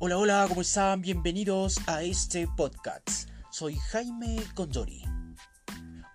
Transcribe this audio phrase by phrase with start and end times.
[0.00, 1.02] Hola, hola, ¿cómo están?
[1.02, 3.28] Bienvenidos a este podcast.
[3.50, 5.02] Soy Jaime Condori.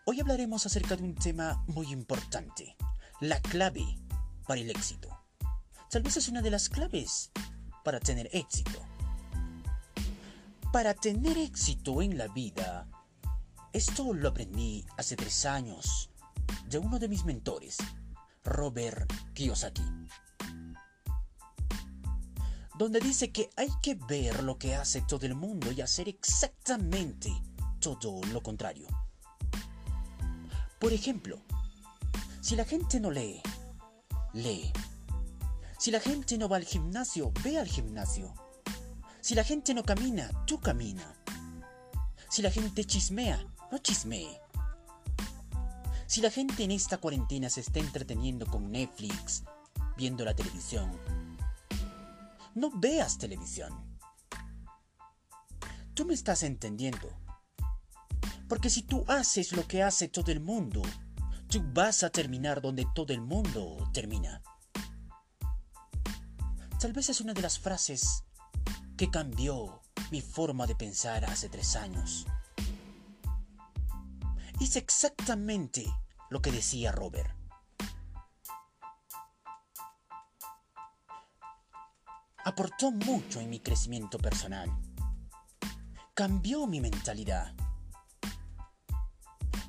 [0.06, 2.78] Hoy hablaremos acerca de un tema muy importante,
[3.20, 3.84] la clave
[4.48, 5.10] para el éxito.
[5.90, 7.34] Tal vez es una de las claves
[7.84, 8.80] para tener éxito.
[10.72, 12.88] Para tener éxito en la vida,
[13.74, 16.10] esto lo aprendí hace tres años
[16.70, 17.80] de uno de mis mentores,
[18.46, 19.84] Robert Kiyosaki
[22.76, 27.32] donde dice que hay que ver lo que hace todo el mundo y hacer exactamente
[27.80, 28.88] todo lo contrario.
[30.80, 31.40] Por ejemplo,
[32.42, 33.42] si la gente no lee,
[34.34, 34.72] lee.
[35.78, 38.34] Si la gente no va al gimnasio, ve al gimnasio.
[39.22, 41.16] Si la gente no camina, tú camina.
[42.30, 44.40] Si la gente chismea, no chismee.
[46.08, 49.44] Si la gente en esta cuarentena se está entreteniendo con Netflix,
[49.96, 50.92] viendo la televisión,
[52.56, 54.00] no veas televisión.
[55.94, 57.10] Tú me estás entendiendo.
[58.48, 60.82] Porque si tú haces lo que hace todo el mundo,
[61.48, 64.42] tú vas a terminar donde todo el mundo termina.
[66.80, 68.24] Tal vez es una de las frases
[68.98, 69.82] que cambió
[70.12, 72.26] mi forma de pensar hace tres años.
[74.60, 75.86] Hice exactamente
[76.30, 77.43] lo que decía Robert.
[82.44, 84.70] Aportó mucho en mi crecimiento personal.
[86.14, 87.54] Cambió mi mentalidad.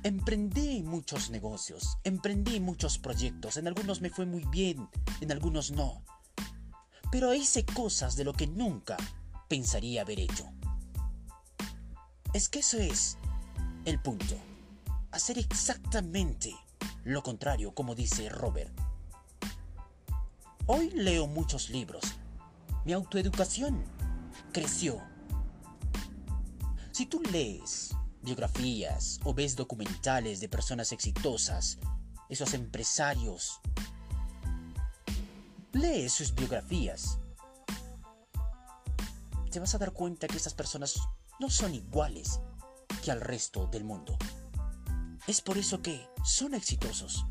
[0.03, 4.87] Emprendí muchos negocios, emprendí muchos proyectos, en algunos me fue muy bien,
[5.19, 6.03] en algunos no.
[7.11, 8.97] Pero hice cosas de lo que nunca
[9.47, 10.45] pensaría haber hecho.
[12.33, 13.17] Es que eso es
[13.85, 14.35] el punto.
[15.11, 16.53] Hacer exactamente
[17.03, 18.77] lo contrario, como dice Robert.
[20.67, 22.03] Hoy leo muchos libros,
[22.85, 23.83] mi autoeducación
[24.53, 25.01] creció.
[26.91, 31.79] Si tú lees biografías o ves documentales de personas exitosas,
[32.29, 33.59] esos empresarios,
[35.73, 37.17] lee sus biografías,
[39.51, 40.99] te vas a dar cuenta que esas personas
[41.39, 42.39] no son iguales
[43.03, 44.15] que al resto del mundo.
[45.27, 47.25] Es por eso que son exitosos.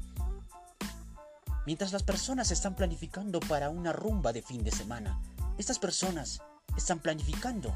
[1.65, 5.21] Mientras las personas están planificando para una rumba de fin de semana,
[5.59, 6.42] estas personas
[6.76, 7.75] están planificando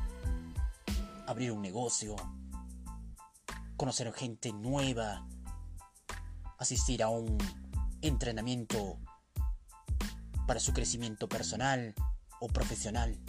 [1.27, 2.17] abrir un negocio,
[3.77, 5.27] conocer gente nueva,
[6.59, 7.39] asistir a un
[8.03, 8.99] entrenamiento
[10.47, 11.95] para su crecimiento personal
[12.41, 13.21] o profesional.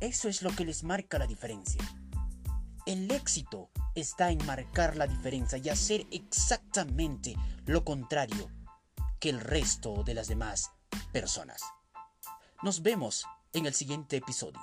[0.00, 1.82] Eso es lo que les marca la diferencia.
[2.86, 8.50] El éxito está en marcar la diferencia y hacer exactamente lo contrario
[9.18, 10.70] que el resto de las demás
[11.12, 11.62] personas.
[12.62, 14.60] Nos vemos en el siguiente episodio.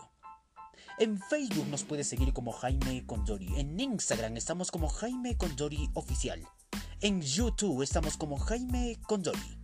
[1.00, 3.60] En Facebook nos puedes seguir como Jaime Condori.
[3.60, 6.48] En Instagram estamos como Jaime Condori Oficial.
[7.00, 9.61] En YouTube estamos como Jaime Condori.